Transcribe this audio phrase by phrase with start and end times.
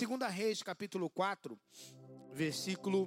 [0.00, 1.58] Segunda Reis, capítulo 4,
[2.32, 3.06] versículo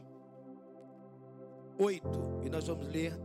[1.79, 2.07] 8.
[2.45, 3.19] E nós vamos ler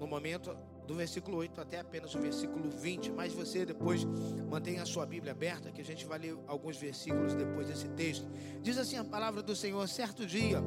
[0.00, 0.52] no momento
[0.84, 3.12] do versículo 8 até apenas o versículo 20.
[3.12, 4.04] Mas você depois
[4.50, 8.28] mantenha a sua Bíblia aberta, que a gente vai ler alguns versículos depois desse texto.
[8.62, 10.60] Diz assim a palavra do Senhor: certo dia,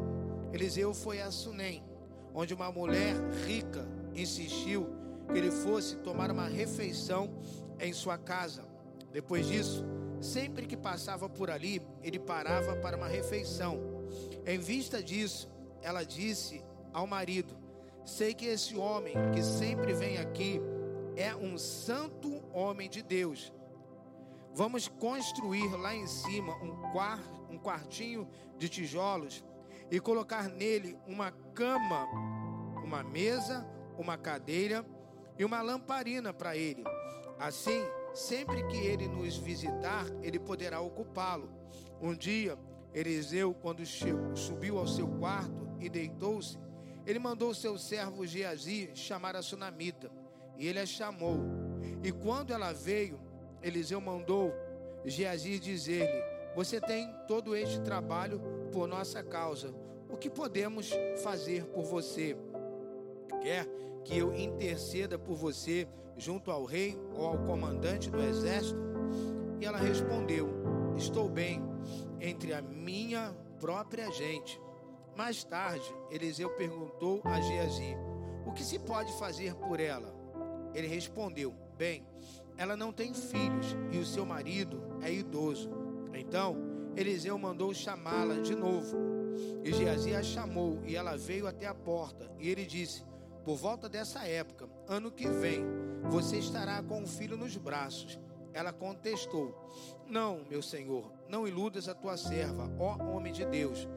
[0.53, 1.83] Eliseu foi a Sunem,
[2.33, 3.13] onde uma mulher
[3.45, 4.87] rica insistiu
[5.29, 7.29] que ele fosse tomar uma refeição
[7.77, 8.65] em sua casa.
[9.11, 9.83] Depois disso,
[10.21, 13.79] sempre que passava por ali, ele parava para uma refeição.
[14.45, 15.49] Em vista disso,
[15.81, 17.57] ela disse ao marido:
[18.05, 20.61] Sei que esse homem que sempre vem aqui
[21.15, 23.51] é um santo homem de Deus.
[24.53, 29.43] Vamos construir lá em cima um, quart, um quartinho de tijolos
[29.89, 32.05] e colocar nele uma cama,
[32.83, 33.65] uma mesa,
[33.97, 34.85] uma cadeira
[35.37, 36.83] e uma lamparina para ele.
[37.39, 37.81] Assim,
[38.13, 41.49] sempre que ele nos visitar, ele poderá ocupá-lo.
[42.01, 42.57] Um dia,
[42.93, 43.83] Eliseu, quando
[44.35, 46.57] subiu ao seu quarto e deitou-se,
[47.05, 50.11] ele mandou seu servo Geazi chamar a sunamita,
[50.57, 51.37] e ele a chamou.
[52.03, 53.19] E quando ela veio,
[53.61, 54.53] Eliseu mandou
[55.05, 56.23] Geazi dizer-lhe:
[56.55, 58.39] Você tem todo este trabalho
[58.71, 59.73] por nossa causa.
[60.09, 60.91] O que podemos
[61.23, 62.35] fazer por você?
[63.41, 63.65] Quer
[64.03, 68.79] que eu interceda por você junto ao rei ou ao comandante do exército?
[69.59, 70.49] E ela respondeu:
[70.97, 71.61] Estou bem
[72.19, 74.59] entre a minha própria gente.
[75.15, 77.95] Mais tarde, Eliseu perguntou a Geazi:
[78.45, 80.13] O que se pode fazer por ela?
[80.73, 82.05] Ele respondeu: Bem,
[82.57, 85.69] ela não tem filhos e o seu marido é idoso.
[86.13, 86.55] Então,
[86.95, 88.97] Eliseu mandou chamá-la de novo.
[89.63, 92.31] E Geazi a chamou e ela veio até a porta.
[92.39, 93.03] E ele disse:
[93.43, 95.65] Por volta dessa época, ano que vem,
[96.09, 98.19] você estará com o filho nos braços.
[98.53, 99.55] Ela contestou:
[100.05, 103.87] Não, meu senhor, não iludas a tua serva, ó homem de Deus.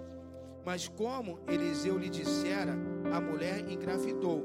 [0.65, 2.75] Mas como Eliseu lhe dissera,
[3.13, 4.45] a mulher engravidou.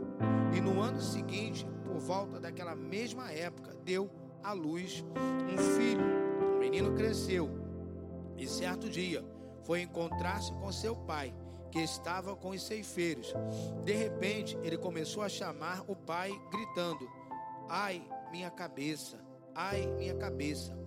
[0.53, 4.09] E no ano seguinte, por volta daquela mesma época, deu
[4.43, 6.03] à luz um filho.
[6.55, 7.49] O menino cresceu.
[8.37, 9.23] E certo dia
[9.63, 11.33] foi encontrar-se com seu pai,
[11.71, 13.33] que estava com os ceifeiros.
[13.83, 17.09] De repente, ele começou a chamar o pai, gritando:
[17.67, 19.19] Ai, minha cabeça,
[19.53, 20.77] ai, minha cabeça.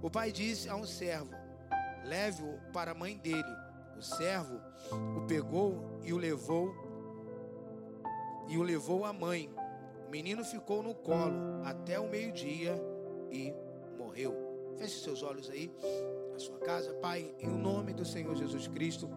[0.00, 1.32] O pai disse a um servo:
[2.04, 3.56] Leve-o para a mãe dele.
[3.96, 4.60] O servo
[5.16, 6.74] o pegou e o levou
[8.48, 9.48] e o levou à mãe.
[10.06, 12.74] O menino ficou no colo até o meio-dia
[13.30, 13.54] e
[13.96, 14.74] morreu.
[14.76, 15.70] Feche seus olhos aí,
[16.32, 19.08] na sua casa, Pai, em nome do Senhor Jesus Cristo.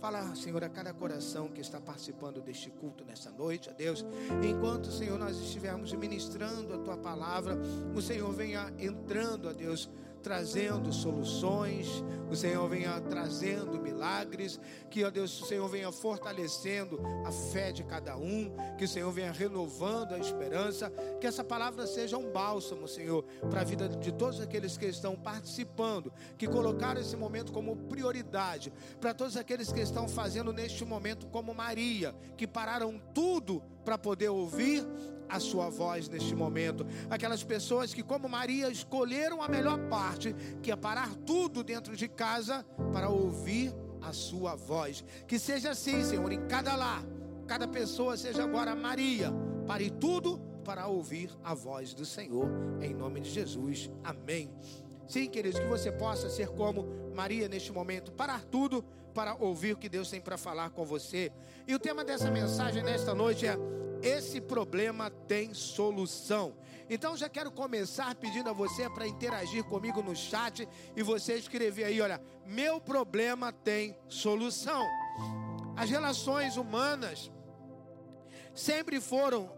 [0.00, 4.04] Fala, Senhor, a cada coração que está participando deste culto nessa noite, a Deus.
[4.48, 7.58] Enquanto, Senhor, nós estivermos ministrando a tua palavra,
[7.96, 9.90] o Senhor venha entrando, a Deus,
[10.22, 17.32] trazendo soluções, o Senhor venha trazendo milagres, que, ó Deus, o Senhor venha fortalecendo a
[17.32, 22.18] fé de cada um, que o Senhor venha renovando a esperança, que essa palavra seja
[22.18, 27.16] um bálsamo, Senhor, para a vida de todos aqueles que estão participando, que colocaram esse
[27.16, 33.00] momento como prioridade, para todos aqueles que estão fazendo neste momento como Maria, que pararam
[33.14, 34.86] tudo para poder ouvir
[35.30, 36.86] a sua voz neste momento.
[37.08, 42.06] Aquelas pessoas que, como Maria, escolheram a melhor parte, que é parar tudo dentro de
[42.06, 45.02] casa para ouvir a sua voz.
[45.26, 47.02] Que seja assim, Senhor, em cada lar,
[47.46, 49.32] cada pessoa seja agora Maria,
[49.66, 52.46] pare tudo para ouvir a voz do Senhor,
[52.82, 53.90] em nome de Jesus.
[54.04, 54.50] Amém.
[55.08, 59.76] Sim, queridos, que você possa ser como Maria neste momento, parar tudo para ouvir o
[59.76, 61.32] que Deus tem para falar com você.
[61.66, 63.56] E o tema dessa mensagem nesta noite é
[64.02, 66.54] esse problema tem solução.
[66.90, 71.84] Então já quero começar pedindo a você para interagir comigo no chat e você escrever
[71.84, 74.86] aí, olha, meu problema tem solução.
[75.74, 77.30] As relações humanas
[78.54, 79.50] sempre foram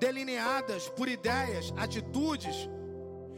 [0.00, 2.68] delineadas por ideias, atitudes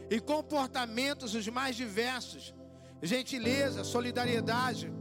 [0.09, 2.53] e comportamentos os mais diversos,
[3.01, 4.91] gentileza, solidariedade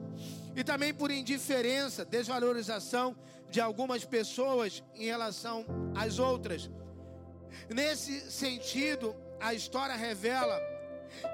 [0.57, 3.17] e também por indiferença, desvalorização
[3.51, 5.65] de algumas pessoas em relação
[5.95, 6.71] às outras.
[7.69, 10.59] Nesse sentido, a história revela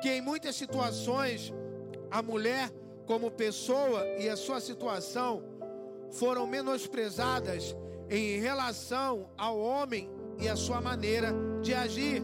[0.03, 1.53] que em muitas situações
[2.11, 2.71] a mulher
[3.07, 5.43] como pessoa e a sua situação
[6.13, 7.75] foram menosprezadas
[8.09, 11.33] em relação ao homem e a sua maneira
[11.63, 12.23] de agir.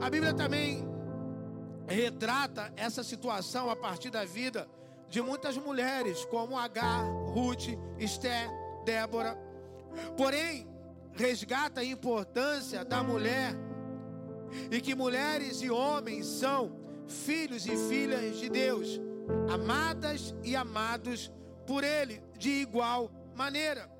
[0.00, 0.82] A Bíblia também
[1.86, 4.66] retrata essa situação a partir da vida
[5.08, 7.04] de muitas mulheres, como Agar,
[7.34, 7.68] Ruth,
[7.98, 8.48] Esther,
[8.84, 9.36] Débora.
[10.16, 10.66] Porém,
[11.12, 13.54] resgata a importância da mulher
[14.70, 19.00] e que mulheres e homens são filhos e filhas de Deus,
[19.52, 21.30] amadas e amados
[21.66, 23.90] por Ele, de igual maneira.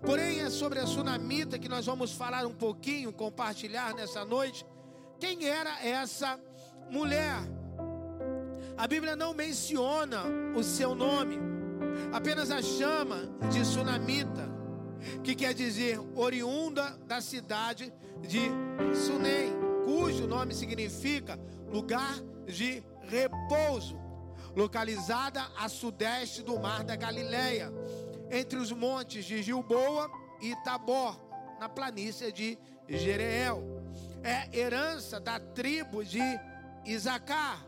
[0.00, 4.66] Porém, é sobre a sunamita que nós vamos falar um pouquinho, compartilhar nessa noite.
[5.22, 6.36] Quem era essa
[6.90, 7.36] mulher?
[8.76, 10.24] A Bíblia não menciona
[10.56, 11.38] o seu nome,
[12.12, 14.50] apenas a chama de sunamita,
[15.22, 18.40] que quer dizer oriunda da cidade de
[18.96, 19.52] Sunem,
[19.84, 21.38] cujo nome significa
[21.70, 23.96] lugar de repouso,
[24.56, 27.72] localizada a sudeste do mar da Galileia,
[28.28, 30.10] entre os montes de Gilboa
[30.40, 31.16] e Tabor,
[31.60, 32.58] na planície de
[32.88, 33.81] Jereel.
[34.22, 36.20] É herança da tribo de
[36.84, 37.66] Isacar.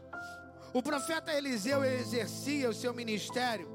[0.72, 3.68] O profeta Eliseu exercia o seu ministério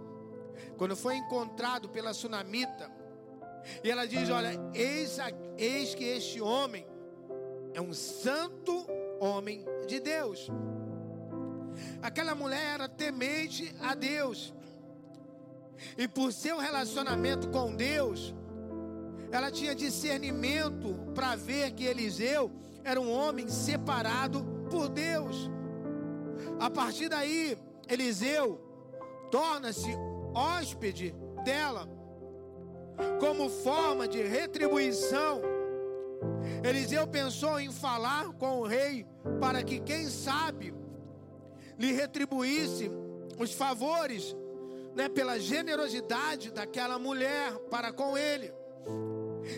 [0.78, 2.90] quando foi encontrado pela sunamita.
[3.84, 5.18] E ela diz: Olha, eis,
[5.58, 6.88] eis que este homem
[7.74, 8.88] é um santo
[9.20, 10.50] homem de Deus.
[12.02, 14.54] Aquela mulher era temente a Deus.
[15.98, 18.34] E por seu relacionamento com Deus,
[19.32, 22.52] ela tinha discernimento para ver que Eliseu
[22.84, 25.50] era um homem separado por Deus.
[26.60, 28.60] A partir daí, Eliseu
[29.32, 29.90] torna-se
[30.34, 31.88] hóspede dela,
[33.20, 35.42] como forma de retribuição.
[36.64, 39.06] Eliseu pensou em falar com o rei
[39.40, 40.74] para que, quem sabe,
[41.78, 42.92] lhe retribuísse
[43.38, 44.36] os favores,
[44.96, 48.52] né, pela generosidade daquela mulher para com ele.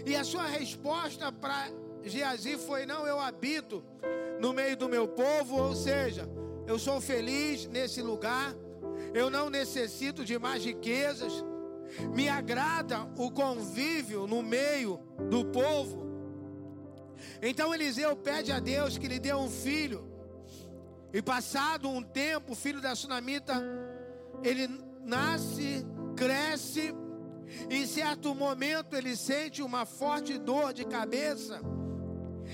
[0.05, 1.67] E a sua resposta para
[2.03, 3.83] Geazi foi: Não, eu habito
[4.39, 6.27] no meio do meu povo, ou seja,
[6.65, 8.55] eu sou feliz nesse lugar,
[9.13, 11.43] eu não necessito de mais riquezas,
[12.13, 14.99] me agrada o convívio no meio
[15.29, 16.09] do povo.
[17.41, 20.09] Então Eliseu pede a Deus que lhe dê um filho,
[21.13, 23.61] e passado um tempo, o filho da sunamita,
[24.43, 24.67] ele
[25.03, 26.95] nasce, cresce,
[27.69, 31.61] em certo momento ele sente uma forte dor de cabeça,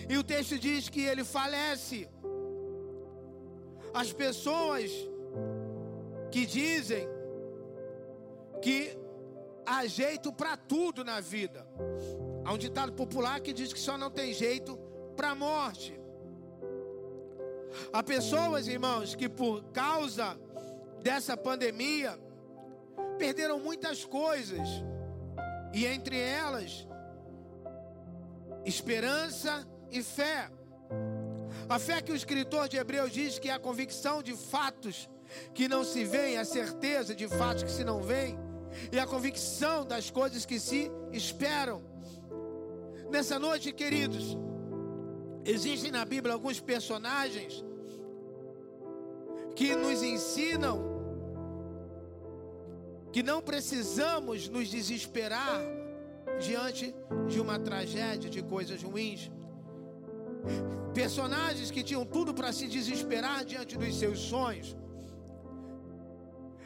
[0.10, 2.08] e o texto diz que ele falece.
[3.94, 4.92] As pessoas
[6.32, 7.08] que dizem
[8.62, 8.98] que
[9.66, 11.68] há jeito para tudo na vida.
[12.46, 14.78] Há um ditado popular que diz que só não tem jeito
[15.16, 16.00] para a morte.
[17.92, 20.40] Há pessoas, irmãos, que por causa
[21.02, 22.18] dessa pandemia
[23.18, 24.68] perderam muitas coisas,
[25.74, 26.88] e entre elas,
[28.66, 30.50] esperança e fé.
[31.70, 35.10] A fé que o escritor de Hebreus diz que é a convicção de fatos
[35.54, 38.38] que não se veem, a certeza de fatos que se não veem,
[38.92, 41.82] e a convicção das coisas que se esperam.
[43.10, 44.38] Nessa noite, queridos,
[45.46, 47.64] existem na Bíblia alguns personagens
[49.56, 50.98] que nos ensinam
[53.12, 55.62] que não precisamos nos desesperar
[56.40, 56.94] diante
[57.28, 59.32] de uma tragédia, de coisas ruins.
[60.94, 64.76] Personagens que tinham tudo para se desesperar diante dos seus sonhos.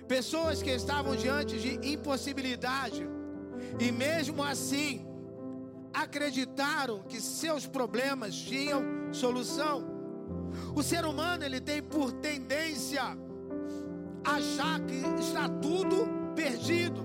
[0.08, 3.08] Pessoas que estavam diante de impossibilidade
[3.80, 5.06] e mesmo assim
[5.94, 9.86] acreditaram que seus problemas tinham solução.
[10.76, 13.04] O ser humano ele tem por tendência
[14.24, 17.02] achar que está tudo perdido.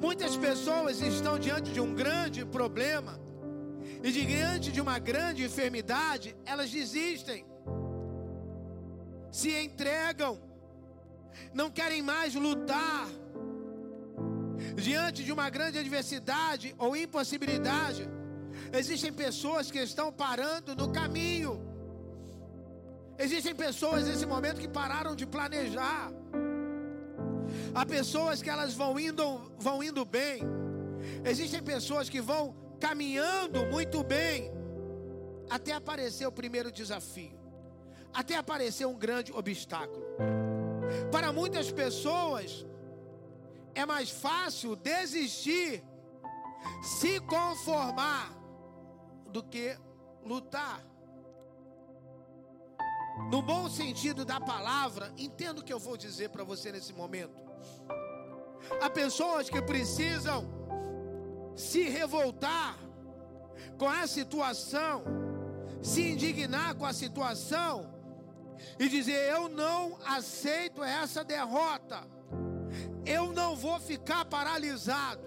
[0.00, 3.20] Muitas pessoas estão diante de um grande problema
[4.02, 7.44] e diante de uma grande enfermidade, elas desistem,
[9.30, 10.40] se entregam,
[11.52, 13.06] não querem mais lutar.
[14.76, 18.08] Diante de uma grande adversidade ou impossibilidade,
[18.72, 21.52] existem pessoas que estão parando no caminho.
[23.18, 26.10] Existem pessoas nesse momento que pararam de planejar.
[27.74, 30.42] Há pessoas que elas vão indo, vão indo bem.
[31.24, 34.50] Existem pessoas que vão caminhando muito bem,
[35.48, 37.38] até aparecer o primeiro desafio,
[38.12, 40.04] até aparecer um grande obstáculo.
[41.12, 42.66] Para muitas pessoas,
[43.74, 45.84] é mais fácil desistir,
[46.82, 48.38] se conformar,
[49.30, 49.76] do que
[50.24, 50.84] lutar.
[53.30, 57.40] No bom sentido da palavra, entendo o que eu vou dizer para você nesse momento.
[58.80, 60.59] Há pessoas que precisam
[61.60, 62.78] se revoltar
[63.78, 65.04] com a situação,
[65.82, 67.94] se indignar com a situação
[68.78, 72.02] e dizer: Eu não aceito essa derrota,
[73.04, 75.22] eu não vou ficar paralisado,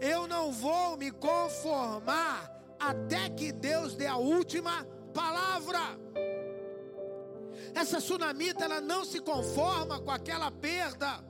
[0.00, 5.80] eu não vou me conformar até que Deus dê a última palavra.
[7.74, 11.29] Essa sunamita ela não se conforma com aquela perda.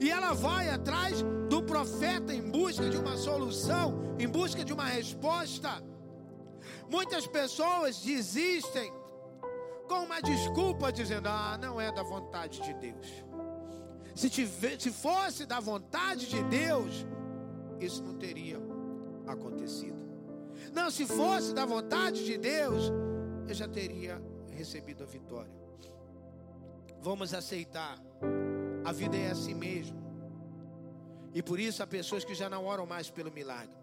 [0.00, 4.84] E ela vai atrás do profeta em busca de uma solução, em busca de uma
[4.84, 5.82] resposta.
[6.90, 8.92] Muitas pessoas desistem
[9.88, 13.24] com uma desculpa dizendo: "Ah, não é da vontade de Deus".
[14.14, 17.06] Se, tiver, se fosse da vontade de Deus,
[17.80, 18.58] isso não teria
[19.26, 20.02] acontecido.
[20.72, 22.92] Não, se fosse da vontade de Deus,
[23.48, 24.22] eu já teria
[24.52, 25.52] recebido a vitória.
[27.00, 27.98] Vamos aceitar.
[28.84, 29.96] A vida é assim mesmo.
[31.32, 33.74] E por isso há pessoas que já não oram mais pelo milagre,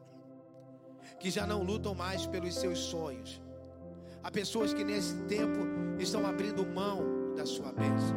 [1.20, 3.42] que já não lutam mais pelos seus sonhos.
[4.24, 5.60] Há pessoas que nesse tempo
[6.00, 8.16] estão abrindo mão da sua bênção.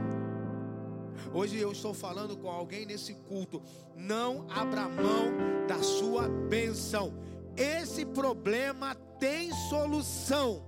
[1.32, 3.62] Hoje eu estou falando com alguém nesse culto.
[3.96, 5.32] Não abra mão
[5.66, 7.12] da sua benção.
[7.56, 10.62] Esse problema tem solução.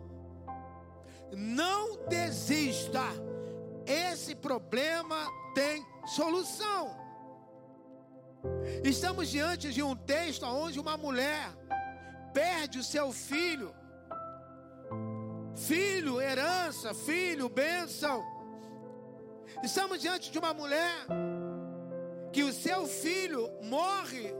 [1.32, 3.04] Não desista.
[3.86, 5.16] Esse problema
[5.54, 6.96] tem solução.
[8.84, 11.50] Estamos diante de um texto onde uma mulher
[12.32, 13.74] perde o seu filho.
[15.56, 18.24] Filho, herança, filho, bênção.
[19.62, 21.06] Estamos diante de uma mulher
[22.32, 24.34] que o seu filho morre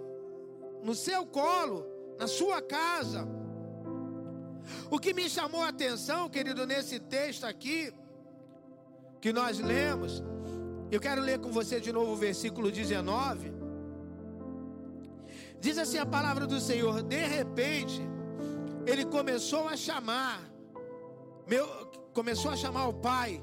[0.82, 1.86] no seu colo,
[2.18, 3.26] na sua casa.
[4.90, 7.92] O que me chamou a atenção, querido, nesse texto aqui,
[9.20, 10.22] que nós lemos,
[10.90, 13.52] eu quero ler com você de novo o versículo 19.
[15.60, 18.00] Diz assim a palavra do Senhor: de repente,
[18.86, 20.40] ele começou a chamar,
[21.46, 21.66] meu,
[22.12, 23.42] começou a chamar o pai,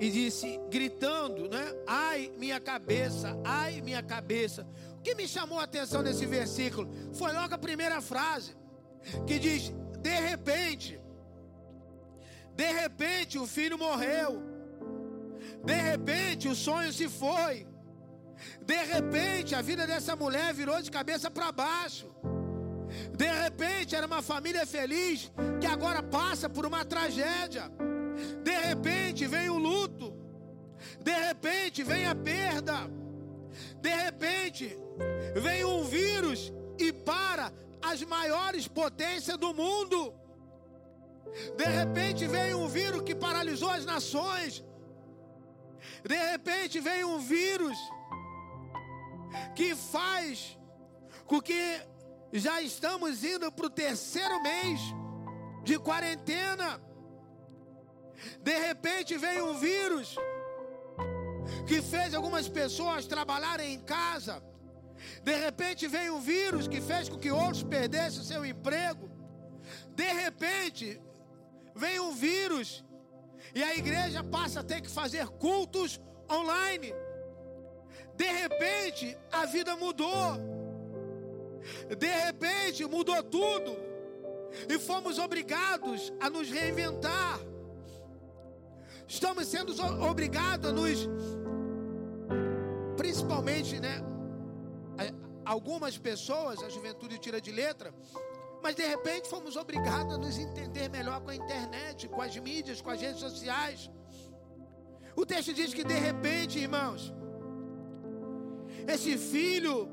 [0.00, 1.74] e disse, gritando, né?
[1.86, 4.66] Ai, minha cabeça, ai, minha cabeça.
[4.98, 8.56] O que me chamou a atenção nesse versículo foi logo a primeira frase,
[9.26, 11.00] que diz: de repente,
[12.54, 14.42] de repente o filho morreu,
[15.64, 17.66] de repente o sonho se foi,
[18.62, 22.08] de repente a vida dessa mulher virou de cabeça para baixo.
[23.16, 27.70] De repente era uma família feliz que agora passa por uma tragédia.
[28.42, 30.14] De repente vem o luto.
[31.00, 32.90] De repente vem a perda.
[33.80, 34.76] De repente
[35.34, 40.14] vem um vírus e para as maiores potências do mundo.
[41.56, 44.64] De repente vem um vírus que paralisou as nações.
[46.04, 47.76] De repente vem um vírus
[49.54, 50.58] que faz
[51.26, 51.80] com que
[52.32, 54.80] já estamos indo para o terceiro mês
[55.62, 56.80] de quarentena.
[58.40, 60.16] De repente vem um vírus
[61.66, 64.42] que fez algumas pessoas trabalharem em casa.
[65.22, 69.10] De repente vem um vírus que fez com que outros perdessem o seu emprego.
[69.94, 71.00] De repente
[71.74, 72.84] vem um vírus
[73.54, 76.00] e a igreja passa a ter que fazer cultos
[76.30, 76.94] online.
[78.14, 80.38] De repente a vida mudou.
[81.96, 83.76] De repente mudou tudo.
[84.68, 87.38] E fomos obrigados a nos reinventar.
[89.06, 91.08] Estamos sendo obrigados a nos,
[92.96, 94.02] principalmente, né?
[95.44, 97.94] Algumas pessoas, a juventude tira de letra,
[98.62, 102.80] mas de repente fomos obrigados a nos entender melhor com a internet, com as mídias,
[102.80, 103.90] com as redes sociais.
[105.14, 107.12] O texto diz que de repente, irmãos,
[108.86, 109.88] esse filho,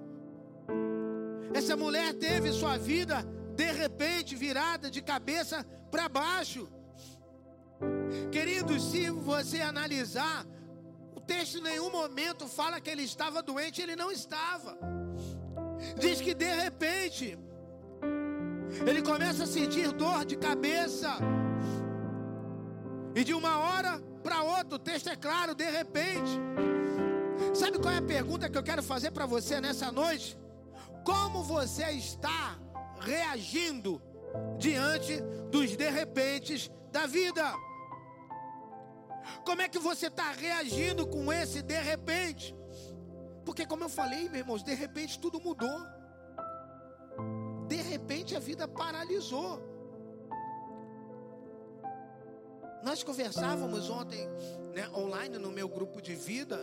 [1.54, 6.68] essa mulher teve sua vida de repente virada de cabeça para baixo.
[8.32, 10.46] Queridos, se você analisar,
[11.16, 14.78] o texto em nenhum momento fala que ele estava doente, ele não estava.
[15.98, 17.38] Diz que de repente,
[18.86, 21.18] ele começa a sentir dor de cabeça.
[23.16, 26.32] E de uma hora para outra, o texto é claro, de repente.
[27.54, 30.38] Sabe qual é a pergunta que eu quero fazer para você nessa noite?
[31.04, 32.58] Como você está
[33.00, 34.02] reagindo
[34.58, 37.54] diante dos de repentes da vida?
[39.46, 42.56] Como é que você está reagindo com esse de repente?
[43.46, 45.95] Porque, como eu falei, meus irmãos, de repente tudo mudou.
[47.96, 49.54] Repente a vida paralisou.
[52.84, 54.28] Nós conversávamos ontem,
[54.76, 56.58] né, online, no meu grupo de vida,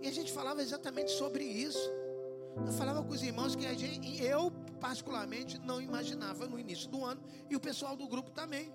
[0.00, 1.88] e a gente falava exatamente sobre isso.
[2.66, 7.04] Eu falava com os irmãos que a gente, eu particularmente não imaginava no início do
[7.04, 8.72] ano, e o pessoal do grupo também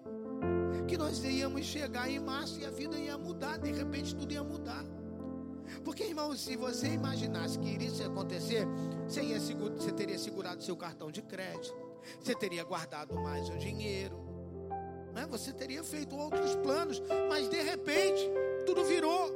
[0.88, 4.46] que nós íamos chegar em março e a vida ia mudar, de repente tudo ia
[4.46, 4.86] mudar.
[5.84, 8.66] Porque, irmão, se você imaginasse que iria acontecer,
[9.06, 11.87] você, ia, você teria segurado seu cartão de crédito,
[12.20, 14.18] você teria guardado mais um dinheiro.
[15.14, 15.26] né?
[15.30, 18.22] você teria feito outros planos, mas de repente
[18.66, 19.32] tudo virou.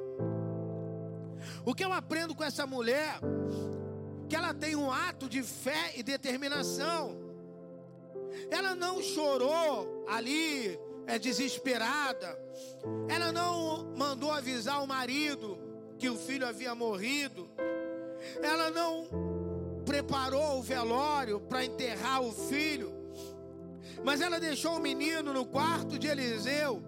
[1.65, 3.19] O que eu aprendo com essa mulher,
[4.29, 7.17] que ela tem um ato de fé e determinação.
[8.49, 12.37] Ela não chorou ali, é desesperada.
[13.09, 15.57] Ela não mandou avisar o marido
[15.97, 17.49] que o filho havia morrido.
[18.41, 19.30] Ela não
[19.85, 22.93] preparou o velório para enterrar o filho.
[24.03, 26.81] Mas ela deixou o menino no quarto de Eliseu,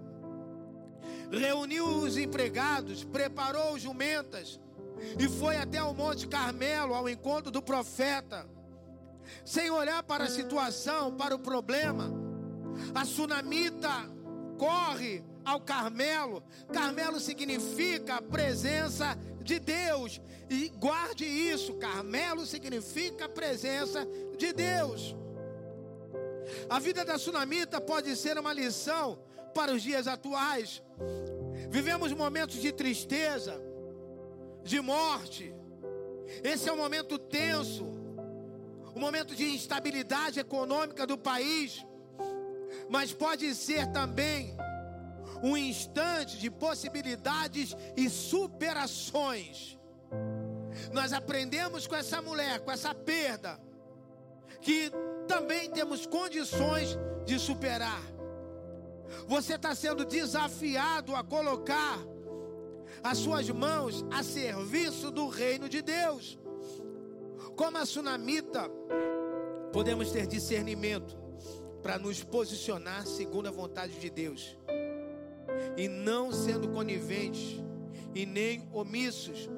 [1.32, 4.60] reuniu os empregados, preparou jumentas
[5.20, 8.48] e foi até o Monte Carmelo ao encontro do profeta,
[9.46, 12.12] sem olhar para a situação, para o problema.
[12.96, 14.10] A sunamita
[14.58, 16.44] corre ao Carmelo.
[16.72, 20.22] Carmelo significa presença de Deus.
[20.50, 24.08] E guarde isso: Carmelo significa presença
[24.38, 25.16] de Deus.
[26.70, 29.20] A vida da sunamita pode ser uma lição
[29.54, 30.82] para os dias atuais.
[31.70, 33.62] Vivemos momentos de tristeza,
[34.64, 35.54] de morte.
[36.44, 37.86] Esse é um momento tenso,
[38.96, 41.86] um momento de instabilidade econômica do país,
[42.90, 44.56] mas pode ser também
[45.44, 49.78] um instante de possibilidades e superações.
[50.94, 53.60] Nós aprendemos com essa mulher, com essa perda,
[54.62, 54.90] que
[55.28, 58.02] também temos condições de superar.
[59.28, 62.00] Você está sendo desafiado a colocar
[63.04, 66.40] as suas mãos a serviço do reino de Deus.
[67.58, 68.70] Como a sunamita,
[69.74, 71.18] podemos ter discernimento
[71.82, 74.58] para nos posicionar segundo a vontade de Deus
[75.76, 77.62] e não sendo coniventes
[78.14, 79.50] e nem omissos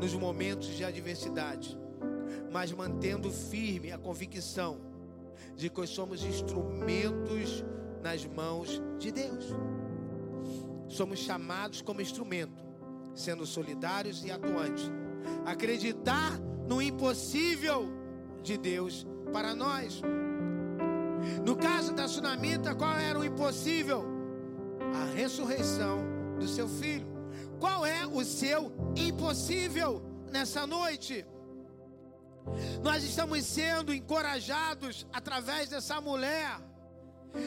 [0.00, 1.78] nos momentos de adversidade,
[2.50, 4.80] mas mantendo firme a convicção
[5.56, 7.64] de que somos instrumentos
[8.02, 9.46] nas mãos de Deus.
[10.88, 12.64] Somos chamados como instrumento,
[13.14, 14.90] sendo solidários e atuantes.
[15.46, 17.88] Acreditar no impossível
[18.42, 20.02] de Deus para nós.
[21.44, 24.11] No caso da tsunamita, qual era o impossível?
[24.94, 25.98] A ressurreição
[26.38, 27.06] do seu filho.
[27.58, 31.24] Qual é o seu impossível nessa noite?
[32.82, 36.58] Nós estamos sendo encorajados através dessa mulher.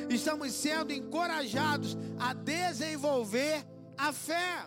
[0.09, 3.65] Estamos sendo encorajados a desenvolver
[3.97, 4.65] a fé.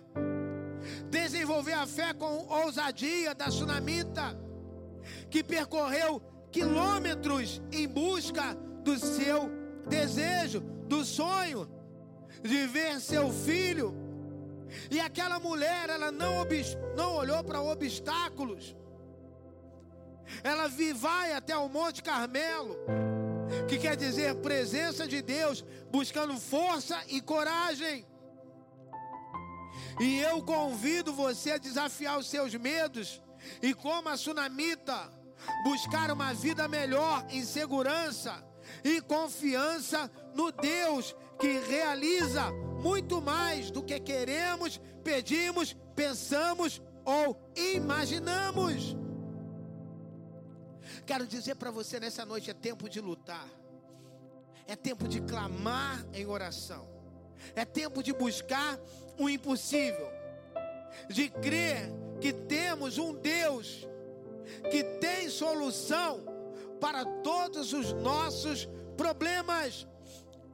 [1.10, 4.38] Desenvolver a fé com ousadia da sunamita,
[5.30, 9.50] que percorreu quilômetros em busca do seu
[9.88, 11.77] desejo, do sonho
[12.42, 13.94] de ver seu filho.
[14.90, 16.46] E aquela mulher, ela não,
[16.96, 18.76] não olhou para obstáculos
[20.42, 22.76] ela vai até o Monte Carmelo,
[23.68, 28.06] que quer dizer presença de Deus, buscando força e coragem.
[30.00, 33.20] E eu convido você a desafiar os seus medos
[33.62, 35.10] e, como a sunamita,
[35.64, 38.44] buscar uma vida melhor em segurança
[38.84, 48.96] e confiança no Deus que realiza muito mais do que queremos, pedimos, pensamos ou imaginamos.
[51.06, 53.48] Quero dizer para você nessa noite: é tempo de lutar,
[54.66, 56.88] é tempo de clamar em oração,
[57.54, 58.78] é tempo de buscar
[59.18, 60.10] o impossível,
[61.08, 63.86] de crer que temos um Deus
[64.70, 66.24] que tem solução
[66.80, 69.86] para todos os nossos problemas.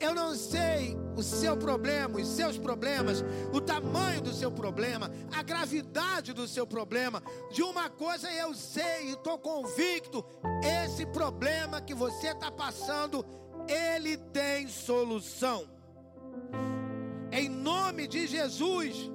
[0.01, 5.43] Eu não sei o seu problema, os seus problemas, o tamanho do seu problema, a
[5.43, 7.23] gravidade do seu problema.
[7.53, 10.25] De uma coisa eu sei e estou convicto:
[10.85, 13.25] esse problema que você está passando,
[13.69, 15.69] ele tem solução.
[17.31, 19.11] Em nome de Jesus,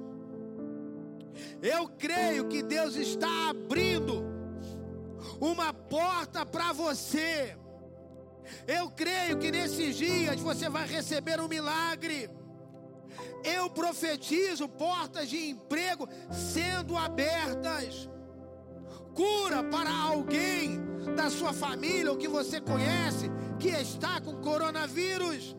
[1.62, 4.24] eu creio que Deus está abrindo
[5.40, 7.56] uma porta para você
[8.66, 12.30] eu creio que nesses dias você vai receber um milagre.
[13.44, 18.08] Eu profetizo portas de emprego sendo abertas.
[19.14, 20.80] Cura para alguém
[21.16, 25.56] da sua família ou que você conhece que está com coronavírus.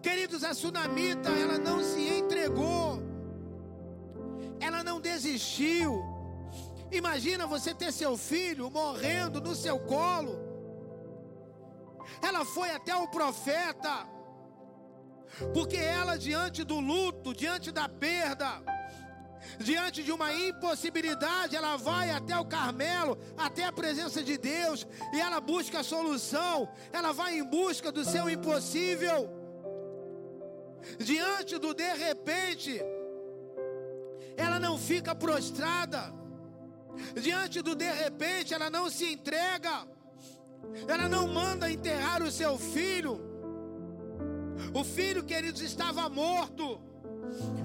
[0.00, 3.02] Queridos, a sunamita, ela não se entregou.
[4.60, 6.02] Ela não desistiu.
[6.90, 10.51] Imagina você ter seu filho morrendo no seu colo
[12.22, 14.06] ela foi até o profeta,
[15.52, 18.62] porque ela, diante do luto, diante da perda,
[19.58, 25.20] diante de uma impossibilidade, ela vai até o Carmelo, até a presença de Deus, e
[25.20, 29.28] ela busca a solução, ela vai em busca do seu impossível.
[30.98, 32.80] diante do de repente,
[34.36, 36.12] ela não fica prostrada,
[37.20, 39.86] diante do de repente, ela não se entrega,
[40.88, 43.20] ela não manda enterrar o seu filho.
[44.74, 46.80] O filho, queridos, estava morto.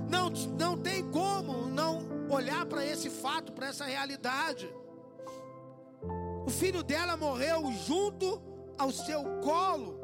[0.09, 4.69] Não, não tem como não olhar para esse fato, para essa realidade.
[6.45, 8.41] O filho dela morreu junto
[8.77, 9.99] ao seu colo.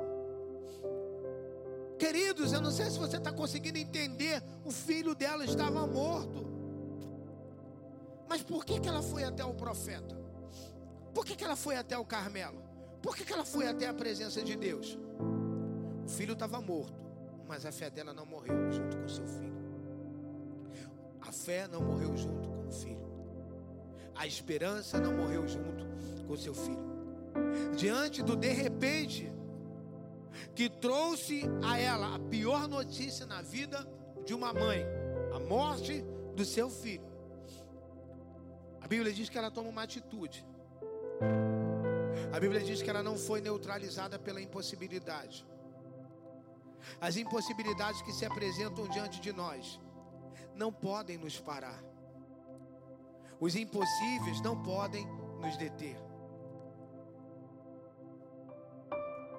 [1.98, 4.44] Queridos, eu não sei se você está conseguindo entender.
[4.66, 6.46] O filho dela estava morto.
[8.28, 10.20] Mas por que, que ela foi até o profeta?
[11.14, 12.62] Por que, que ela foi até o Carmelo?
[13.04, 14.98] Por que, que ela foi até a presença de Deus?
[16.06, 16.98] O filho estava morto,
[17.46, 19.54] mas a fé dela não morreu junto com seu filho.
[21.20, 23.04] A fé não morreu junto com o filho.
[24.16, 25.86] A esperança não morreu junto
[26.26, 26.94] com seu filho.
[27.76, 29.30] Diante do de repente,
[30.56, 33.86] que trouxe a ela a pior notícia na vida
[34.26, 34.86] de uma mãe,
[35.34, 36.06] a morte
[36.38, 37.12] do seu filho.
[38.80, 40.46] A Bíblia diz que ela toma uma atitude.
[42.34, 45.46] A Bíblia diz que ela não foi neutralizada pela impossibilidade.
[47.00, 49.80] As impossibilidades que se apresentam diante de nós
[50.56, 51.80] não podem nos parar.
[53.40, 55.06] Os impossíveis não podem
[55.40, 55.96] nos deter.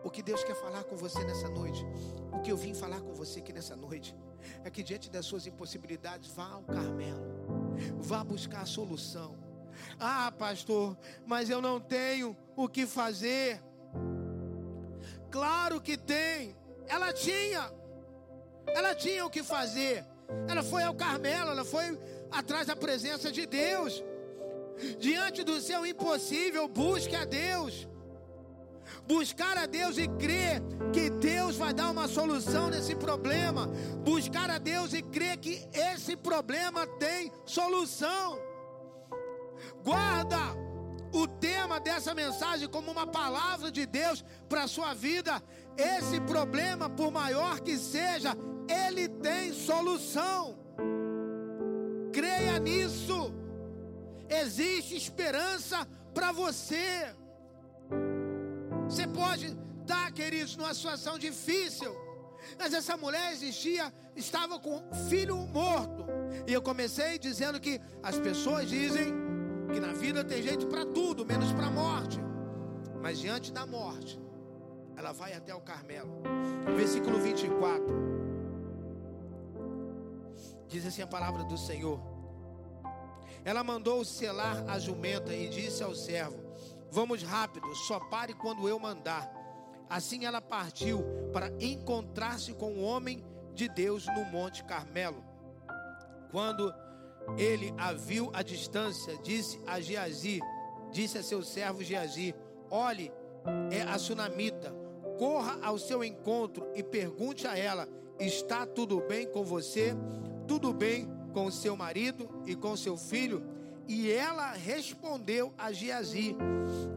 [0.04, 1.85] O que Deus quer falar com você nessa noite,
[2.33, 4.14] o que eu vim falar com você aqui nessa noite,
[4.62, 7.26] é que diante das suas impossibilidades, vá ao Carmelo,
[7.98, 9.43] vá buscar a solução.
[9.98, 13.62] Ah, pastor, mas eu não tenho o que fazer.
[15.30, 17.72] Claro que tem, ela tinha,
[18.68, 20.04] ela tinha o que fazer.
[20.48, 21.98] Ela foi ao Carmelo, ela foi
[22.30, 24.02] atrás da presença de Deus.
[24.98, 27.88] Diante do seu impossível, busque a Deus.
[29.06, 33.66] Buscar a Deus e crer que Deus vai dar uma solução nesse problema.
[34.04, 38.38] Buscar a Deus e crer que esse problema tem solução.
[39.84, 40.38] Guarda
[41.12, 45.42] o tema dessa mensagem como uma palavra de Deus para a sua vida.
[45.76, 48.36] Esse problema, por maior que seja,
[48.68, 50.58] ele tem solução.
[52.12, 53.32] Creia nisso.
[54.28, 57.14] Existe esperança para você.
[58.88, 61.94] Você pode estar, queridos, numa situação difícil.
[62.58, 66.06] Mas essa mulher existia, estava com filho morto.
[66.46, 69.12] E eu comecei dizendo que as pessoas dizem
[69.74, 72.20] que na vida tem jeito para tudo, menos para a morte.
[73.02, 74.20] Mas diante da morte,
[74.96, 76.22] ela vai até o Carmelo.
[76.76, 77.84] Versículo 24.
[80.68, 82.00] Diz assim a palavra do Senhor.
[83.44, 86.40] Ela mandou selar a jumenta e disse ao servo:
[86.92, 89.28] Vamos rápido, só pare quando eu mandar.
[89.90, 95.22] Assim ela partiu para encontrar-se com o homem de Deus no Monte Carmelo.
[96.30, 96.72] Quando
[97.37, 100.40] ele a viu à distância, disse a Geazi,
[100.90, 102.34] disse a seu servo Geazi:
[102.70, 103.12] Olhe,
[103.70, 104.74] é a sunamita,
[105.18, 109.94] corra ao seu encontro e pergunte a ela: Está tudo bem com você?
[110.46, 113.42] tudo bem com seu marido e com seu filho?
[113.87, 116.37] E ela respondeu a Geazi: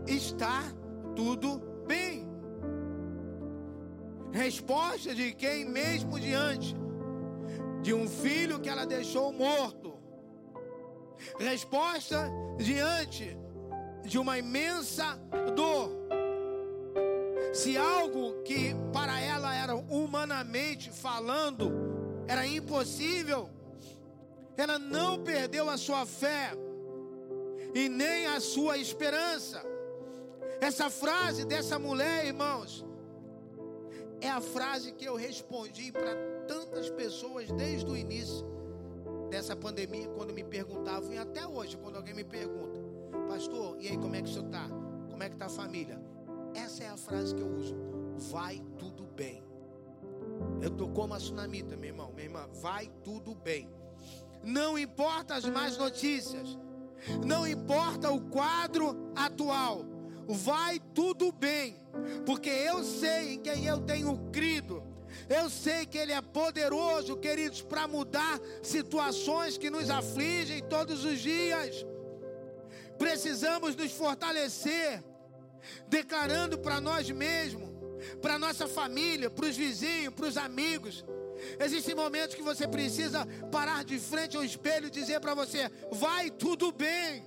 [0.05, 0.63] Está
[1.15, 2.27] tudo bem.
[4.31, 6.75] Resposta de quem mesmo diante
[7.81, 9.96] de um filho que ela deixou morto.
[11.39, 13.37] Resposta diante
[14.03, 15.19] de uma imensa
[15.55, 15.91] dor.
[17.53, 21.71] Se algo que para ela era humanamente falando
[22.27, 23.49] era impossível.
[24.55, 26.51] Ela não perdeu a sua fé
[27.73, 29.63] e nem a sua esperança.
[30.59, 32.85] Essa frase dessa mulher, irmãos,
[34.19, 36.15] é a frase que eu respondi para
[36.47, 38.56] tantas pessoas desde o início
[39.29, 42.79] dessa pandemia, quando me perguntavam, e até hoje, quando alguém me pergunta,
[43.27, 44.67] pastor, e aí como é que o senhor está?
[45.09, 45.99] Como é que está a família?
[46.53, 47.75] Essa é a frase que eu uso.
[48.31, 49.43] Vai tudo bem.
[50.61, 52.47] Eu tô como a tsunamita, meu irmão, minha irmã.
[52.61, 53.69] Vai tudo bem.
[54.43, 56.57] Não importa as más notícias.
[57.25, 59.85] Não importa o quadro atual.
[60.27, 61.75] Vai tudo bem.
[62.25, 64.83] Porque eu sei em quem eu tenho crido.
[65.29, 71.19] Eu sei que Ele é poderoso, queridos, para mudar situações que nos afligem todos os
[71.19, 71.85] dias.
[72.97, 75.03] Precisamos nos fortalecer,
[75.87, 77.77] declarando para nós mesmos
[78.21, 81.03] para nossa família, para os vizinhos, para os amigos.
[81.59, 86.29] Existem momentos que você precisa parar de frente ao espelho e dizer para você: vai
[86.31, 87.23] tudo bem.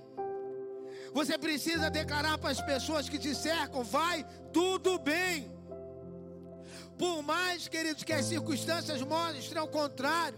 [1.13, 5.51] Você precisa declarar para as pessoas que te cercam: vai tudo bem.
[7.01, 10.37] Por mais, queridos, que as circunstâncias mostrem ao contrário,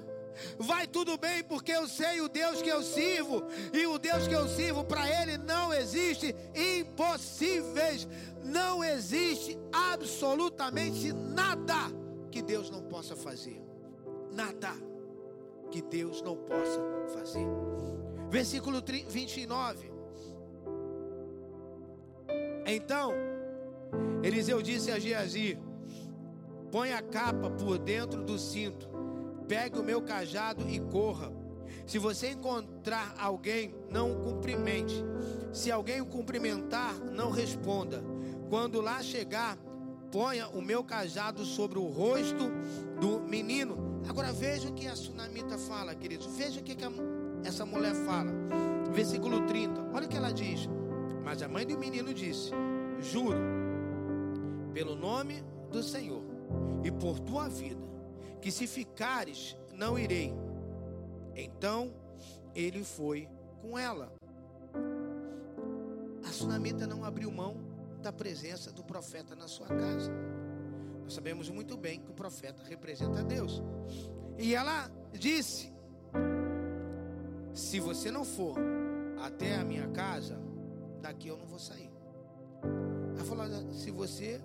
[0.58, 4.34] vai tudo bem, porque eu sei o Deus que eu sirvo, e o Deus que
[4.34, 8.08] eu sirvo, para Ele não existe impossíveis,
[8.46, 11.92] não existe absolutamente nada
[12.32, 13.62] que Deus não possa fazer,
[14.32, 14.72] nada
[15.70, 16.82] que Deus não possa
[17.14, 17.46] fazer.
[18.30, 19.92] Versículo 29.
[22.66, 23.12] Então,
[24.24, 25.60] Eliseu disse a Geazi:
[26.74, 28.90] Põe a capa por dentro do cinto,
[29.48, 31.32] pegue o meu cajado e corra.
[31.86, 34.96] Se você encontrar alguém, não o cumprimente.
[35.54, 38.04] Se alguém o cumprimentar, não responda.
[38.50, 39.56] Quando lá chegar,
[40.12, 42.50] ponha o meu cajado sobre o rosto
[43.00, 44.02] do menino.
[44.10, 46.26] Agora veja o que a sunamita fala, queridos.
[46.36, 46.92] Veja o que, que a,
[47.44, 48.32] essa mulher fala.
[48.92, 49.92] Versículo 30.
[49.94, 50.68] Olha o que ela diz.
[51.24, 52.50] Mas a mãe do menino disse:
[53.00, 53.38] Juro,
[54.74, 56.23] pelo nome do Senhor
[56.84, 57.82] e por tua vida,
[58.42, 60.34] que se ficares, não irei.
[61.36, 61.94] Então
[62.54, 63.28] ele foi
[63.62, 64.12] com ela.
[66.26, 67.58] A sunamita não abriu mão
[68.02, 70.12] da presença do profeta na sua casa.
[71.04, 73.62] Nós sabemos muito bem que o profeta representa Deus.
[74.38, 75.74] E ela disse:
[77.54, 78.58] Se você não for
[79.22, 80.40] até a minha casa,
[81.02, 81.92] daqui eu não vou sair.
[83.16, 84.42] Ela falou: Se você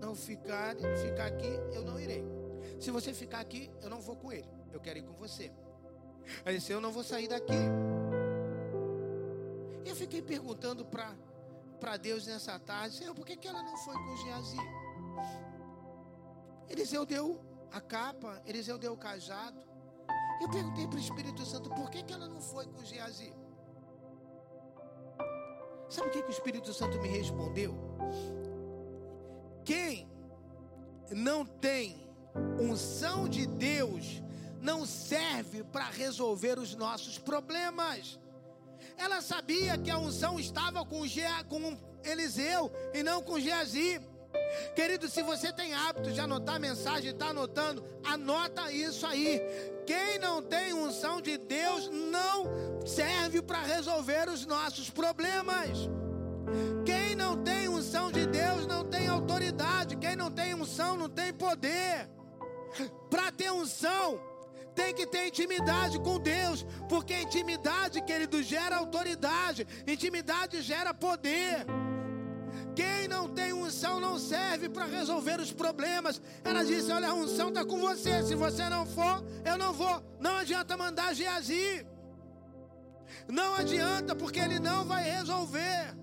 [0.00, 2.24] não ficar, ficar aqui, eu não irei.
[2.80, 4.48] Se você ficar aqui, eu não vou com ele.
[4.72, 5.52] Eu quero ir com você.
[6.44, 7.52] Aí disse, eu não vou sair daqui.
[9.84, 14.16] Eu fiquei perguntando para Deus nessa tarde, Senhor, por que, que ela não foi com
[14.16, 14.56] Geazi?
[16.68, 17.40] Eliseu deu
[17.72, 19.60] a capa, Eliseu deu o cajado.
[20.40, 23.34] Eu perguntei para o Espírito Santo, por que, que ela não foi com Geazi?
[25.88, 27.74] Sabe o que, que o Espírito Santo me respondeu?
[29.64, 30.08] Quem
[31.10, 32.08] não tem
[32.60, 34.22] unção de Deus
[34.60, 38.18] não serve para resolver os nossos problemas.
[38.96, 41.02] Ela sabia que a unção estava com,
[41.48, 44.00] com Eliseu e não com Geazi.
[44.74, 49.40] Querido, se você tem hábito de anotar a mensagem, está anotando, anota isso aí.
[49.86, 52.44] Quem não tem unção de Deus não
[52.86, 55.88] serve para resolver os nossos problemas.
[56.84, 56.99] Quem
[61.00, 62.08] não tem poder.
[63.08, 64.20] Para ter unção,
[64.74, 71.66] tem que ter intimidade com Deus, porque intimidade, querido, gera autoridade, intimidade gera poder.
[72.76, 76.20] Quem não tem unção não serve para resolver os problemas.
[76.44, 78.22] Ela disse: Olha, a unção está com você.
[78.22, 80.02] Se você não for, eu não vou.
[80.20, 81.86] Não adianta mandar Geazi.
[83.28, 86.00] Não adianta, porque ele não vai resolver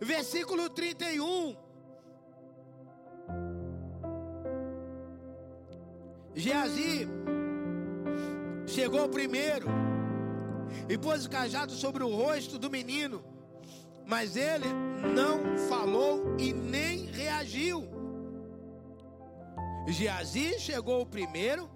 [0.00, 1.56] versículo 31.
[6.34, 7.08] Geazi
[8.66, 9.66] chegou primeiro
[10.88, 13.22] e pôs o cajado sobre o rosto do menino,
[14.06, 14.68] mas ele
[15.14, 17.88] não falou e nem reagiu.
[19.88, 21.68] Geazi chegou primeiro,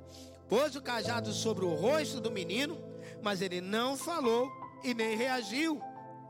[0.49, 2.79] pôs o cajado sobre o rosto do menino,
[3.23, 4.49] mas ele não falou
[4.85, 5.81] e nem reagiu.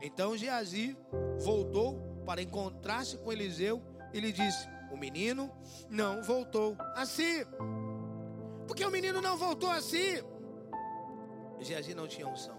[0.01, 0.97] Então Geazi
[1.43, 3.83] voltou para encontrar-se com Eliseu
[4.13, 5.51] e lhe disse: O menino
[5.89, 7.45] não voltou assim.
[8.67, 10.21] Porque o menino não voltou assim.
[11.59, 12.57] Geazi não tinha unção.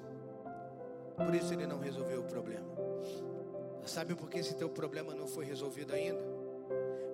[1.16, 2.66] Por isso ele não resolveu o problema.
[3.84, 6.22] Sabe por que esse teu problema não foi resolvido ainda?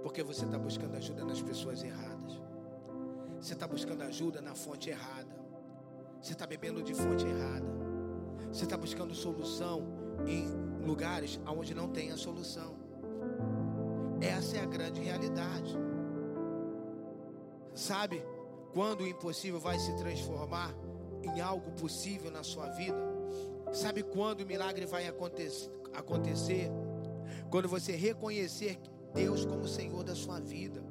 [0.02, 2.40] Porque você está buscando ajuda nas pessoas erradas.
[3.40, 5.36] Você está buscando ajuda na fonte errada.
[6.20, 7.66] Você está bebendo de fonte errada.
[8.50, 9.82] Você está buscando solução
[10.26, 10.46] em
[10.84, 12.76] lugares onde não tem a solução.
[14.20, 15.76] Essa é a grande realidade.
[17.74, 18.24] Sabe
[18.72, 20.74] quando o impossível vai se transformar
[21.22, 22.98] em algo possível na sua vida?
[23.72, 26.70] Sabe quando o milagre vai acontecer?
[27.50, 28.78] Quando você reconhecer
[29.14, 30.82] Deus como Senhor da sua vida.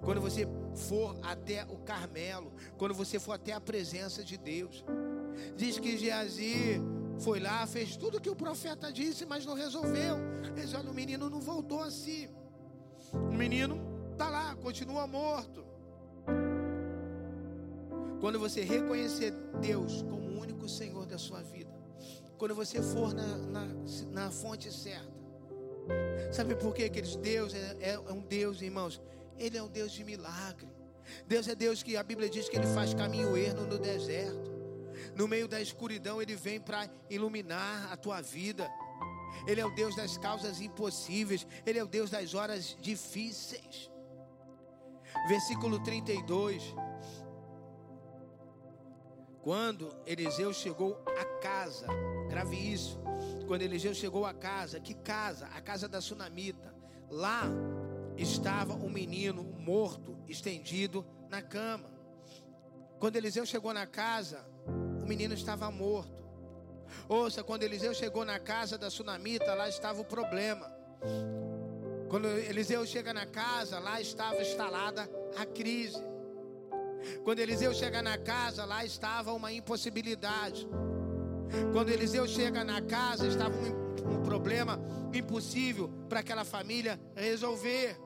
[0.00, 4.84] Quando você for até o Carmelo, quando você for até a presença de Deus.
[5.56, 6.80] Diz que Geazi
[7.18, 10.16] foi lá, fez tudo que o profeta disse, mas não resolveu.
[10.56, 12.28] Ele olha, o menino não voltou assim.
[13.12, 13.80] O menino
[14.12, 15.66] está lá, continua morto.
[18.20, 21.70] Quando você reconhecer Deus como o único Senhor da sua vida,
[22.36, 23.68] quando você for na, na,
[24.10, 25.12] na fonte certa,
[26.32, 27.16] sabe por quê, queridos?
[27.16, 29.00] Deus é, é, é um Deus, irmãos,
[29.36, 30.68] Ele é um Deus de milagre.
[31.26, 34.50] Deus é Deus que a Bíblia diz que Ele faz caminho erno no deserto.
[35.14, 38.68] No meio da escuridão, Ele vem para iluminar a tua vida.
[39.46, 41.46] Ele é o Deus das causas impossíveis.
[41.64, 43.90] Ele é o Deus das horas difíceis.
[45.28, 46.74] Versículo 32.
[49.42, 51.86] Quando Eliseu chegou à casa,
[52.28, 53.00] grave isso.
[53.46, 55.46] Quando Eliseu chegou à casa, que casa?
[55.46, 56.74] A casa da sunamita.
[57.10, 57.44] Lá
[58.16, 61.88] estava um menino morto, estendido na cama.
[62.98, 66.18] Quando Eliseu chegou na casa, o menino estava morto.
[67.08, 70.70] Ouça, quando Eliseu chegou na casa da sunamita, lá estava o problema.
[72.08, 76.02] Quando Eliseu chega na casa, lá estava instalada a crise.
[77.24, 80.68] Quando Eliseu chega na casa, lá estava uma impossibilidade.
[81.72, 84.78] Quando Eliseu chega na casa, estava um, um problema
[85.12, 87.96] impossível para aquela família resolver.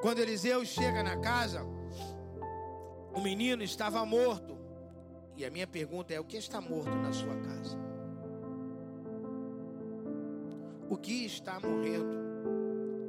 [0.00, 1.62] Quando Eliseu chega na casa,
[3.14, 4.58] o menino estava morto.
[5.36, 7.78] E a minha pergunta é: o que está morto na sua casa?
[10.88, 12.18] O que está morrendo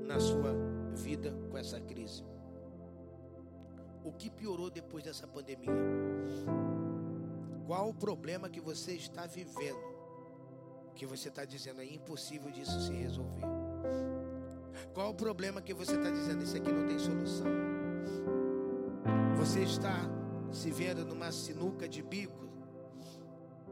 [0.05, 0.53] na sua
[0.93, 2.30] vida com essa crise?
[4.03, 5.71] O que piorou depois dessa pandemia?
[7.65, 9.91] Qual o problema que você está vivendo?
[10.95, 13.45] Que você está dizendo é impossível disso se resolver?
[14.93, 17.47] Qual o problema que você está dizendo isso aqui não tem solução?
[19.37, 19.95] Você está
[20.51, 22.49] se vendo numa sinuca de bico?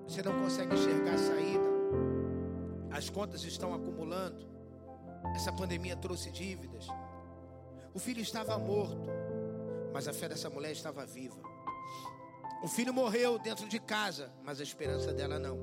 [0.08, 1.70] Você não consegue enxergar a saída?
[2.92, 4.46] as contas estão acumulando,
[5.34, 6.88] essa pandemia trouxe dívidas.
[7.94, 9.08] O filho estava morto,
[9.94, 11.42] mas a fé dessa mulher estava viva.
[12.62, 15.58] O filho morreu dentro de casa, mas a esperança dela não.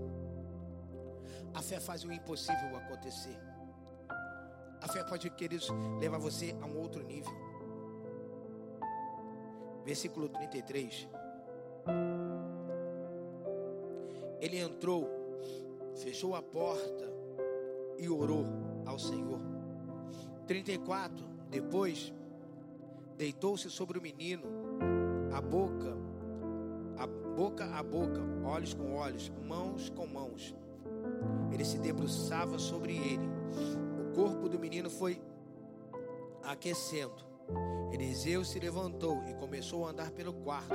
[1.53, 3.39] A fé faz o impossível acontecer.
[4.81, 7.33] A fé pode, queridos, levar você a um outro nível.
[9.85, 11.09] Versículo 33.
[14.41, 15.09] Ele entrou,
[15.97, 17.13] fechou a porta
[17.99, 18.45] e orou
[18.85, 19.41] ao Senhor.
[20.47, 21.27] 34.
[21.51, 22.13] Depois,
[23.17, 24.45] deitou-se sobre o menino,
[25.33, 25.97] a boca,
[26.99, 30.55] a boca a boca, olhos com olhos, mãos com mãos.
[31.53, 33.29] Ele se debruçava sobre ele.
[34.01, 35.21] O corpo do menino foi
[36.43, 37.27] aquecendo.
[37.93, 40.75] Eliseu se levantou e começou a andar pelo quarto.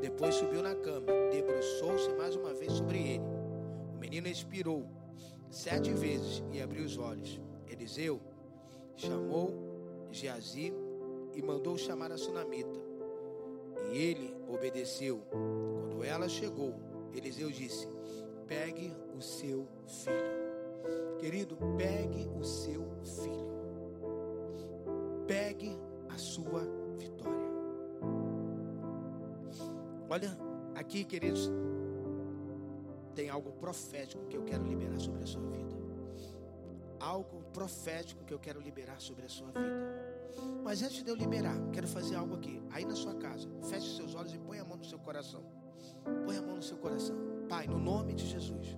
[0.00, 3.24] Depois subiu na cama, debruçou-se mais uma vez sobre ele.
[3.94, 4.86] O menino expirou
[5.50, 7.40] sete vezes e abriu os olhos.
[7.68, 8.20] Eliseu
[8.96, 10.74] chamou Geazi
[11.34, 12.78] e mandou chamar a sunamita.
[13.92, 15.20] E ele obedeceu.
[15.30, 16.74] Quando ela chegou,
[17.14, 17.88] Eliseu disse:
[18.46, 21.18] Pegue o seu filho.
[21.18, 23.50] Querido, pegue o seu filho.
[25.26, 26.62] Pegue a sua
[26.96, 27.50] vitória.
[30.08, 30.36] Olha
[30.74, 31.50] aqui, queridos,
[33.14, 35.74] tem algo profético que eu quero liberar sobre a sua vida.
[36.98, 40.09] Algo profético que eu quero liberar sobre a sua vida.
[40.62, 42.62] Mas antes de eu liberar, quero fazer algo aqui.
[42.70, 45.42] Aí na sua casa, feche seus olhos e põe a mão no seu coração.
[46.24, 47.16] Põe a mão no seu coração.
[47.48, 48.76] Pai, no nome de Jesus,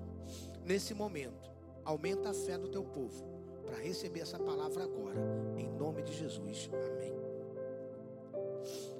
[0.64, 1.50] nesse momento,
[1.84, 3.24] aumenta a fé do teu povo
[3.66, 5.18] para receber essa palavra agora.
[5.56, 6.70] Em nome de Jesus.
[6.72, 7.12] Amém.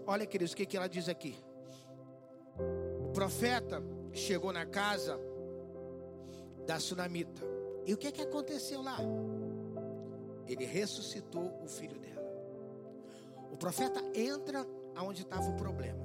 [0.07, 1.37] Olha, queridos, o que, que ela diz aqui?
[3.01, 5.19] O profeta chegou na casa
[6.67, 7.43] da sunamita.
[7.87, 8.99] E o que, que aconteceu lá?
[10.47, 12.22] Ele ressuscitou o filho dela.
[13.53, 16.01] O profeta entra aonde estava o problema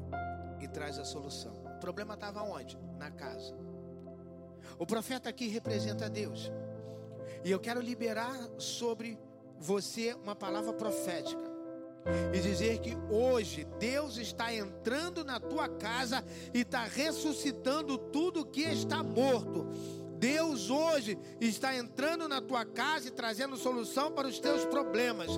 [0.60, 1.54] e traz a solução.
[1.78, 2.78] O problema estava onde?
[3.00, 3.56] Na casa.
[4.78, 6.52] O profeta aqui representa Deus.
[7.46, 9.18] E eu quero liberar sobre
[9.58, 11.42] você uma palavra profética
[12.34, 18.62] e dizer que hoje Deus está entrando na tua casa e está ressuscitando tudo que
[18.62, 19.68] está morto.
[20.20, 25.30] Deus hoje está entrando na tua casa e trazendo solução para os teus problemas.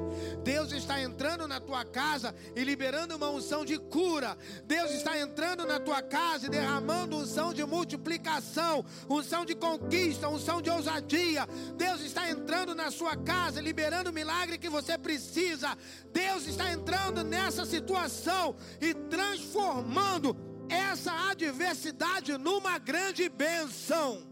[0.44, 4.38] Deus está entrando na tua casa e liberando uma unção de cura.
[4.66, 10.62] Deus está entrando na tua casa e derramando unção de multiplicação, unção de conquista, unção
[10.62, 11.48] de ousadia.
[11.76, 15.78] Deus está entrando na sua casa, liberando o milagre que você precisa.
[16.14, 20.36] Deus está entrando nessa situação e transformando
[20.70, 24.29] essa adversidade numa grande benção.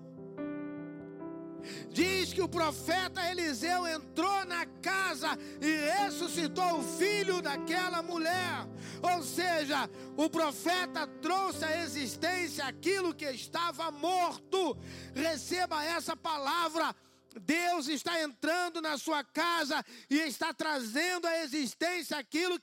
[1.89, 8.67] Diz que o profeta Eliseu entrou na casa e ressuscitou o filho daquela mulher.
[9.01, 14.77] Ou seja, o profeta trouxe à existência aquilo que estava morto.
[15.13, 16.95] Receba essa palavra.
[17.39, 22.55] Deus está entrando na sua casa e está trazendo à existência aquilo